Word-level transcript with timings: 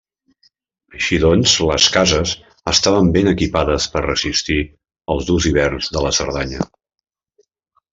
Així 0.99 1.19
doncs, 1.23 1.53
les 1.71 1.89
casses 1.97 2.33
estaven 2.73 3.13
ben 3.19 3.31
equipades 3.35 3.89
per 3.97 4.05
resistir 4.09 4.61
els 5.17 5.31
durs 5.33 5.51
hiverns 5.55 5.95
a 5.99 6.09
la 6.09 6.19
Cerdanya. 6.23 6.71